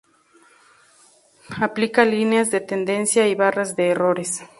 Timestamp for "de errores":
3.75-4.43